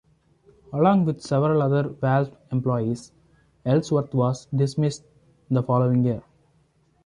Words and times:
Along 0.73 1.05
with 1.05 1.21
several 1.21 1.61
other 1.61 1.87
Valve 1.87 2.35
employees, 2.51 3.11
Ellsworth 3.65 4.15
was 4.15 4.47
dismissed 4.47 5.03
the 5.51 5.61
following 5.61 6.03
year. 6.03 6.23